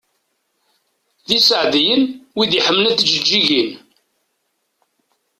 [1.27, 2.03] D iseɛdiyen
[2.35, 3.71] wid i iḥemmlen tjeǧǧigin.